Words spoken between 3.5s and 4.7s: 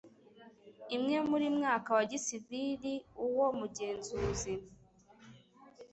mugenzuzi